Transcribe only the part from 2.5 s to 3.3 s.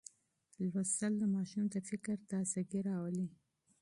ګي راولي.